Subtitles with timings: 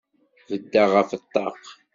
[0.49, 1.61] Beddeɣ ɣef ṭṭaq.